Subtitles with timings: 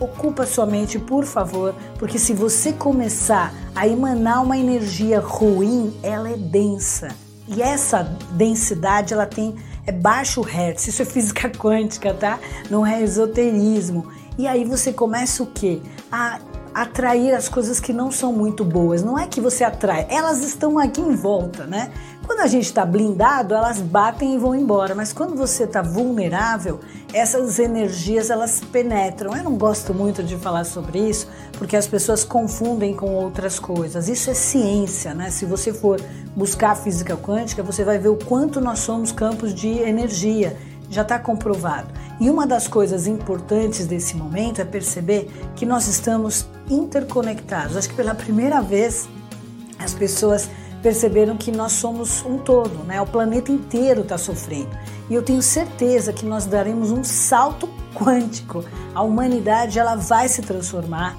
[0.00, 6.28] Ocupa sua mente, por favor, porque se você começar a emanar uma energia ruim, ela
[6.30, 7.14] é densa.
[7.46, 8.02] E essa
[8.32, 9.54] densidade, ela tem
[9.86, 10.88] é baixo hertz.
[10.88, 12.40] Isso é física quântica, tá?
[12.68, 14.10] Não é esoterismo.
[14.36, 15.80] E aí você começa o quê?
[16.10, 16.40] A
[16.74, 19.02] atrair as coisas que não são muito boas.
[19.02, 21.92] Não é que você atrai, elas estão aqui em volta, né?
[22.26, 26.80] Quando a gente está blindado, elas batem e vão embora, mas quando você está vulnerável,
[27.12, 29.36] essas energias elas penetram.
[29.36, 34.08] Eu não gosto muito de falar sobre isso, porque as pessoas confundem com outras coisas.
[34.08, 35.30] Isso é ciência, né?
[35.30, 36.00] Se você for
[36.34, 40.56] buscar física quântica, você vai ver o quanto nós somos campos de energia.
[40.88, 41.88] Já está comprovado.
[42.20, 47.76] E uma das coisas importantes desse momento é perceber que nós estamos interconectados.
[47.76, 49.08] Acho que pela primeira vez
[49.78, 50.48] as pessoas
[50.82, 53.00] perceberam que nós somos um todo, né?
[53.00, 54.68] O planeta inteiro está sofrendo.
[55.08, 58.64] E eu tenho certeza que nós daremos um salto quântico.
[58.94, 61.16] A humanidade ela vai se transformar.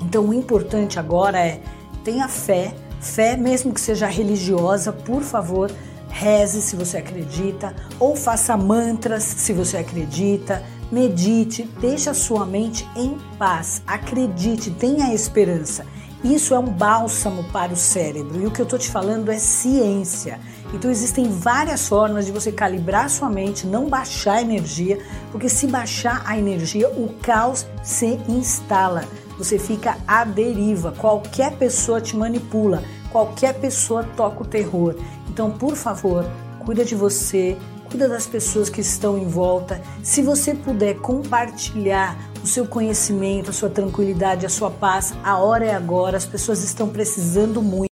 [0.00, 1.60] Então o importante agora é
[2.04, 5.70] tenha fé, fé mesmo que seja religiosa, por favor,
[6.08, 12.88] reze se você acredita, ou faça mantras se você acredita, medite, deixe a sua mente
[12.96, 15.84] em paz, acredite, tenha esperança.
[16.24, 19.38] Isso é um bálsamo para o cérebro e o que eu estou te falando é
[19.38, 20.40] ciência.
[20.74, 24.98] Então existem várias formas de você calibrar sua mente, não baixar a energia,
[25.30, 29.04] porque se baixar a energia, o caos se instala.
[29.38, 30.90] Você fica à deriva.
[30.90, 34.96] Qualquer pessoa te manipula, qualquer pessoa toca o terror.
[35.38, 37.56] Então, por favor, cuida de você,
[37.88, 39.80] cuida das pessoas que estão em volta.
[40.02, 45.64] Se você puder compartilhar o seu conhecimento, a sua tranquilidade, a sua paz, a hora
[45.64, 46.16] é agora.
[46.16, 47.87] As pessoas estão precisando muito.